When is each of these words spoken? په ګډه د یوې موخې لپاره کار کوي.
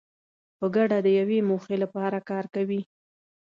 په 0.57 0.65
ګډه 0.75 0.97
د 1.01 1.07
یوې 1.19 1.39
موخې 1.49 1.75
لپاره 1.83 2.17
کار 2.29 2.45
کوي. 2.55 2.81